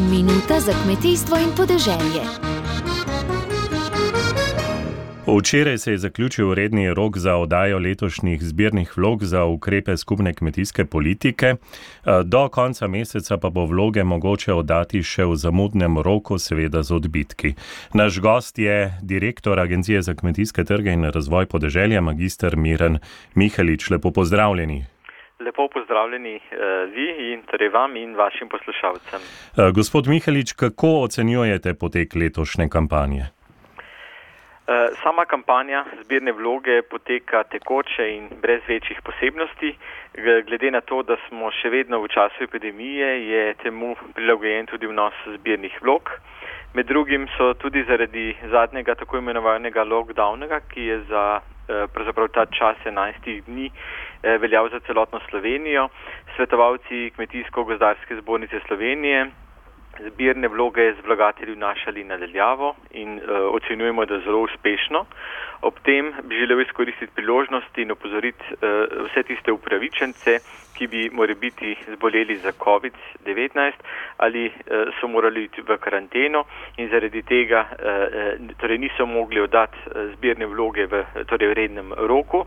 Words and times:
Minuta 0.00 0.60
za 0.60 0.72
kmetijstvo 0.84 1.36
in 1.36 1.50
podeželje. 1.56 2.22
Včeraj 5.38 5.78
se 5.78 5.90
je 5.90 5.98
zaključil 5.98 6.54
redni 6.54 6.94
rok 6.94 7.18
za 7.18 7.36
oddajo 7.36 7.78
letošnjih 7.78 8.42
zbirnih 8.42 8.96
vlog 8.96 9.24
za 9.24 9.44
ukrepe 9.44 9.96
skupne 9.96 10.34
kmetijske 10.34 10.84
politike. 10.84 11.54
Do 12.24 12.48
konca 12.48 12.86
meseca 12.86 13.36
pa 13.36 13.50
bo 13.50 13.64
vloge 13.66 14.04
mogoče 14.04 14.52
oddati 14.52 15.02
še 15.02 15.24
v 15.24 15.36
zamudnem 15.36 15.98
roku, 15.98 16.38
seveda 16.38 16.82
z 16.82 16.94
odbitki. 16.94 17.54
Naš 17.94 18.20
gost 18.20 18.58
je 18.58 18.98
direktor 19.02 19.60
Agencije 19.60 20.02
za 20.02 20.14
kmetijske 20.14 20.64
trge 20.64 20.92
in 20.92 21.04
razvoj 21.04 21.46
podeželja, 21.46 22.00
magistr 22.00 22.56
Miren 22.56 22.98
Mihelič. 23.34 23.90
Lepo 23.90 24.10
pozdravljeni. 24.10 24.97
Lepo 25.40 25.68
pozdravljeni 25.68 26.36
uh, 26.36 26.94
vi 26.94 27.32
in 27.32 27.42
torej 27.42 27.68
vam 27.68 27.96
in 27.96 28.14
vašim 28.16 28.48
poslušalcem. 28.48 29.20
Uh, 29.20 29.70
gospod 29.74 30.08
Mihalič, 30.08 30.52
kako 30.52 30.88
ocenjujete 31.06 31.74
potek 31.74 32.14
letošnje 32.14 32.68
kampanje? 32.68 33.22
Uh, 33.22 34.74
sama 35.02 35.24
kampanja 35.24 35.84
zbirne 36.02 36.32
vloge 36.32 36.82
poteka 36.82 37.42
tekoče 37.42 38.06
in 38.16 38.28
brez 38.42 38.62
večjih 38.68 38.98
posebnosti. 39.04 39.76
Glede 40.46 40.70
na 40.70 40.80
to, 40.80 41.02
da 41.02 41.16
smo 41.28 41.50
še 41.50 41.70
vedno 41.70 42.00
v 42.02 42.08
času 42.08 42.42
epidemije, 42.44 43.08
je 43.28 43.54
temu 43.62 43.94
prilagojen 44.14 44.66
tudi 44.66 44.90
vnos 44.90 45.14
zbirnih 45.36 45.78
vlog. 45.82 46.10
Med 46.74 46.86
drugim 46.86 47.28
so 47.36 47.54
tudi 47.54 47.84
zaradi 47.84 48.34
zadnjega 48.50 48.94
tako 48.94 49.22
imenovanega 49.22 49.84
lockdowna, 49.84 50.60
ki 50.74 50.82
je 50.90 50.98
za 51.14 51.24
pravzaprav 51.92 52.28
ta 52.28 52.46
čas 52.46 52.76
11 52.84 53.42
dni 53.46 53.70
Eh, 54.22 54.38
veljal 54.38 54.68
za 54.70 54.80
celotno 54.80 55.20
Slovenijo. 55.30 55.88
Svetovalci 56.36 57.10
Kmetijsko-gozdarske 57.14 58.16
zbornice 58.20 58.60
Slovenije 58.66 59.30
zbirne 60.06 60.48
vloge 60.48 60.94
z 60.94 61.06
vlagatelji 61.06 61.54
vnašali 61.54 62.04
nadaljavo 62.04 62.74
in 62.90 63.16
uh, 63.16 63.54
ocenjujemo, 63.54 64.04
da 64.06 64.20
zelo 64.20 64.40
uspešno. 64.40 65.04
Ob 65.62 65.74
tem 65.82 66.12
bi 66.22 66.38
želel 66.38 66.60
izkoristiti 66.60 67.12
priložnost 67.14 67.78
in 67.78 67.90
opozoriti 67.90 68.44
uh, 68.52 68.58
vse 69.06 69.22
tiste 69.22 69.52
upravičence, 69.52 70.38
ki 70.74 70.86
bi 70.86 71.10
morali 71.12 71.34
biti 71.34 71.76
zboleli 71.96 72.36
za 72.36 72.52
COVID-19 72.52 73.72
ali 74.16 74.46
uh, 74.46 74.94
so 75.00 75.08
morali 75.08 75.44
iti 75.44 75.60
v 75.60 75.76
karanteno 75.76 76.44
in 76.76 76.88
zaradi 76.88 77.22
tega 77.22 77.66
uh, 77.70 78.56
torej 78.58 78.78
niso 78.78 79.06
mogli 79.06 79.40
oddati 79.40 79.78
zbirne 80.14 80.46
vloge 80.46 80.86
v 80.86 81.04
torej 81.26 81.54
rednem 81.54 81.92
roku 81.92 82.46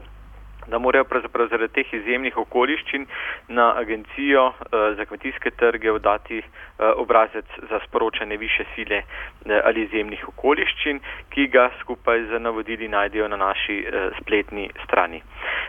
da 0.68 0.80
morajo 0.80 1.04
pravzaprav 1.04 1.48
zaradi 1.48 1.74
teh 1.74 1.94
izjemnih 1.94 2.38
okoliščin 2.38 3.06
na 3.48 3.74
agencijo 3.78 4.48
uh, 4.48 4.54
za 4.98 5.06
kmetijske 5.06 5.52
trge 5.52 5.92
vdati 5.92 6.38
eh, 6.38 6.44
obrazec 6.96 7.46
za 7.70 7.80
sporočanje 7.88 8.38
više 8.38 8.64
sile 8.76 8.98
uh, 8.98 9.52
ali 9.66 9.84
izjemnih 9.84 10.28
okoliščin, 10.28 11.00
ki 11.30 11.48
ga 11.48 11.70
skupaj 11.80 12.26
z 12.30 12.40
navodili 12.40 12.88
najdejo 12.88 13.28
na 13.28 13.38
naši 13.38 13.86
uh, 13.88 14.18
spletni 14.22 14.70
strani. 14.86 15.22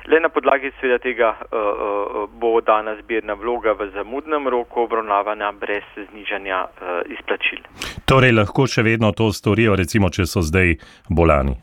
Le 0.07 0.21
na 0.21 0.29
podlagi 0.29 0.73
sveda 0.81 0.99
tega 0.99 1.35
uh, 1.41 1.59
uh, 1.59 2.31
bo 2.41 2.61
dana 2.61 2.97
zbirna 3.03 3.35
vloga 3.35 3.73
v 3.73 3.91
zamudnem 3.95 4.49
roku 4.49 4.81
obravnavana 4.81 5.53
brez 5.53 5.85
znižanja 6.11 6.65
uh, 6.65 6.89
izplačil. 7.13 7.59
Torej 8.07 8.33
lahko 8.33 8.67
še 8.67 8.83
vedno 8.83 9.13
to 9.13 9.33
storijo, 9.33 9.77
recimo, 9.77 10.11
če 10.11 10.27
so 10.27 10.43
zdaj 10.43 10.75
bolani. 11.09 11.57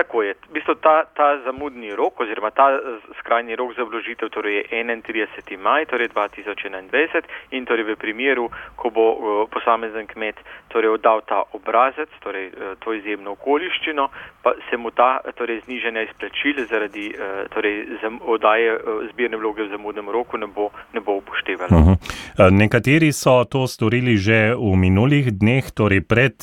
Tako 0.00 0.22
je. 0.22 0.34
V 0.48 0.52
bistvu 0.52 0.74
ta, 0.74 1.04
ta 1.16 1.38
zamudni 1.44 1.92
rok 1.92 2.20
oziroma 2.20 2.50
ta 2.50 2.72
skrajni 3.18 3.56
rok 3.56 3.76
za 3.76 3.84
vložitev 3.84 4.28
torej 4.32 4.56
je 4.56 4.64
31. 4.72 5.60
maj 5.60 5.84
torej 5.92 6.08
2021 6.08 7.28
in 7.50 7.68
torej 7.68 7.84
v 7.84 7.96
primeru, 8.00 8.48
ko 8.80 8.88
bo 8.90 9.04
posamezen 9.52 10.08
kmet 10.08 10.40
torej 10.72 10.96
oddal 10.96 11.20
ta 11.28 11.42
obrazec, 11.52 12.08
torej 12.24 12.46
e, 12.48 12.72
to 12.80 12.96
izjemno 12.96 13.36
okoliščino, 13.36 14.08
pa 14.42 14.56
se 14.70 14.76
mu 14.80 14.88
ta 14.90 15.20
torej 15.36 15.60
zniženja 15.68 16.06
izplačil 16.08 16.64
zaradi 16.64 17.12
e, 17.12 17.28
torej 17.52 18.00
oddaje 18.24 18.80
zbirne 19.12 19.36
vloge 19.36 19.68
v 19.68 19.76
zamudnem 19.76 20.08
roku 20.08 20.40
ne 20.40 20.48
bo, 20.48 20.70
ne 20.96 21.04
bo 21.04 21.20
upoštevalo. 21.20 21.76
Uh 21.76 21.84
mhm. 21.84 21.92
-huh. 21.92 22.50
Nekateri 22.50 23.12
so 23.12 23.44
to 23.44 23.66
storili 23.66 24.16
že 24.16 24.56
v 24.56 24.76
minulih 24.76 25.28
dneh, 25.28 25.64
torej 25.76 26.00
pred 26.00 26.40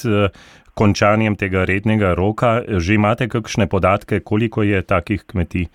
končanjem 0.77 1.33
tega 1.33 1.65
rednega 1.65 2.13
roka. 2.13 2.61
Že 2.61 3.01
imate 3.01 3.25
kakšne 3.25 3.65
podatke, 3.65 4.21
koliko 4.21 4.61
je 4.61 4.85
takih 4.85 5.25
kmetij? 5.25 5.67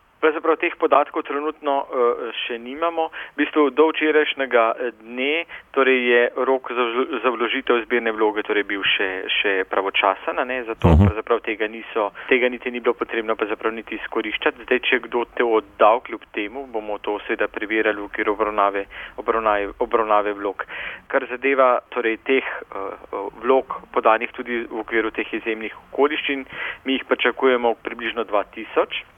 Pravzaprav 0.43 0.59
teh 0.59 0.75
podatkov 0.75 1.23
trenutno 1.23 1.87
uh, 1.87 2.31
še 2.35 2.59
nimamo. 2.59 3.15
V 3.39 3.47
bistvu 3.47 3.71
do 3.71 3.87
včerajšnjega 3.95 4.65
eh, 4.75 4.91
dne 4.99 5.47
torej 5.71 6.01
je 6.03 6.23
rok 6.35 6.67
za, 6.75 6.85
za 7.23 7.31
vložitev 7.31 7.79
zbirne 7.87 8.11
vloge 8.11 8.43
torej 8.43 8.67
bil 8.67 8.83
še, 8.83 9.31
še 9.31 9.53
pravočasen, 9.71 10.43
zato 10.67 10.89
uh 10.89 10.99
mhm. 10.99 11.15
-huh. 11.15 11.41
tega, 11.47 11.71
niso, 11.71 12.11
tega 12.27 12.49
niti 12.49 12.71
ni 12.71 12.81
bilo 12.81 12.95
potrebno 12.95 13.37
niti 13.71 13.95
izkoriščati. 13.95 14.67
Zdaj, 14.67 14.81
če 14.83 14.99
kdo 15.07 15.25
te 15.31 15.45
oddal 15.45 16.01
kljub 16.01 16.23
temu, 16.35 16.67
bomo 16.67 16.99
to 16.99 17.19
seveda 17.27 17.47
preverjali 17.47 18.01
v 18.01 18.05
okviru 18.05 18.33
obravnave, 18.33 18.85
obravnave, 19.17 19.71
obravnave 19.79 20.33
vlog. 20.33 20.67
Kar 21.07 21.27
zadeva 21.31 21.79
torej 21.95 22.19
teh 22.27 22.43
uh, 22.43 23.31
vlog 23.43 23.79
podanih 23.93 24.33
tudi 24.33 24.67
v 24.67 24.81
okviru 24.81 25.11
teh 25.11 25.35
izjemnih 25.35 25.75
okoliščin, 25.93 26.45
mi 26.85 26.93
jih 26.99 27.05
pričakujemo 27.05 27.75
približno 27.75 28.25
2000 28.25 29.13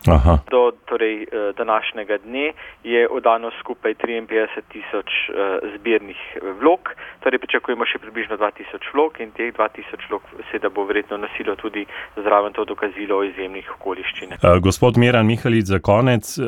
do 0.50 0.72
torej, 0.86 1.13
eh, 1.22 1.52
današnjega 1.56 2.16
dne 2.24 2.52
je 2.84 3.08
oddano 3.08 3.50
skupaj 3.60 3.94
53 3.94 4.46
tisoč 4.72 5.10
eh, 5.28 5.58
zbirnih 5.74 6.16
eh, 6.34 6.40
vlog, 6.60 6.80
torej 7.20 7.38
pričakujemo 7.38 7.86
še 7.86 7.98
približno 7.98 8.36
2000 8.36 8.92
vlog 8.94 9.20
in 9.20 9.30
teh 9.36 9.52
2000 9.54 10.08
vlog 10.10 10.22
seveda 10.50 10.68
bo 10.68 10.84
verjetno 10.84 11.16
nosilo 11.16 11.56
tudi 11.56 11.86
zraven 12.16 12.52
to 12.52 12.64
dokazilo 12.64 13.18
o 13.18 13.24
izjemnih 13.24 13.70
okoliščinah. 13.76 14.38
Gospod 14.60 14.98
Miran 14.98 15.26
Mihalic, 15.26 15.66
za 15.66 15.78
konec, 15.78 16.38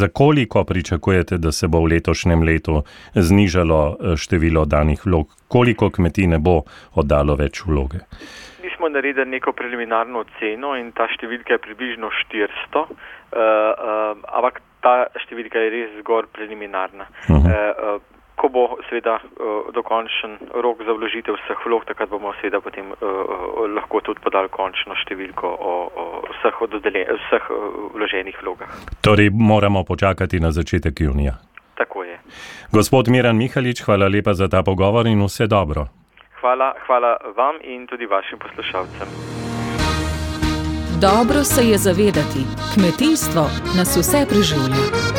za 0.00 0.08
koliko 0.08 0.64
pričakujete, 0.64 1.38
da 1.38 1.52
se 1.52 1.68
bo 1.68 1.80
v 1.80 1.96
letošnjem 1.96 2.42
letu 2.42 2.82
znižalo 3.14 3.80
število 4.16 4.64
danih 4.64 5.06
vlog? 5.06 5.26
Koliko 5.48 5.90
kmetij 5.90 6.26
ne 6.26 6.38
bo 6.38 6.62
oddalo 6.94 7.34
več 7.36 7.64
vloge? 7.66 8.06
Smo 8.80 8.88
naredili 8.88 9.26
neko 9.26 9.52
preliminarno 9.52 10.24
oceno 10.24 10.72
in 10.80 10.92
ta 10.96 11.04
številka 11.12 11.58
je 11.58 11.64
približno 11.66 12.08
400, 12.32 12.80
uh, 12.80 12.88
uh, 13.36 14.22
ampak 14.24 14.62
ta 14.80 14.94
številka 15.20 15.60
je 15.60 15.72
res 15.74 15.90
zgor 16.00 16.30
preliminarna. 16.32 17.04
Uh 17.28 17.36
-huh. 17.36 17.96
uh, 17.96 18.00
ko 18.40 18.48
bo 18.48 18.64
seveda 18.88 19.20
uh, 19.20 19.68
dokončen 19.76 20.38
rok 20.64 20.80
za 20.86 20.92
vložitev 20.96 21.36
vseh 21.36 21.60
vlog, 21.66 21.84
takrat 21.84 22.08
bomo 22.08 22.32
seveda 22.40 22.60
potem 22.60 22.88
uh, 22.88 23.68
lahko 23.76 24.00
tudi 24.00 24.20
podali 24.24 24.48
končno 24.48 24.96
številko 24.96 25.46
o, 25.46 25.72
o 26.02 26.04
vseh, 26.40 26.56
vseh 27.20 27.44
uh, 27.50 27.60
vloženih 27.92 28.42
vlogah. 28.42 28.72
Torej 29.04 29.28
moramo 29.30 29.84
počakati 29.84 30.40
na 30.40 30.50
začetek 30.52 31.00
junija. 31.00 31.36
Tako 31.76 32.04
je. 32.04 32.16
Gospod 32.72 33.08
Miran 33.08 33.36
Mihalič, 33.36 33.84
hvala 33.84 34.08
lepa 34.08 34.32
za 34.34 34.48
ta 34.48 34.62
pogovor 34.62 35.06
in 35.06 35.20
vse 35.20 35.46
dobro. 35.46 35.99
Hvala, 36.40 36.74
hvala 36.86 37.16
vam 37.36 37.56
in 37.62 37.86
tudi 37.86 38.06
vašim 38.06 38.38
poslušalcem. 38.38 39.08
Dobro 41.00 41.44
se 41.44 41.62
je 41.68 41.78
zavedati, 41.78 42.42
kmetijstvo 42.74 43.42
nas 43.76 43.96
vse 43.96 44.26
preživlja. 44.30 45.09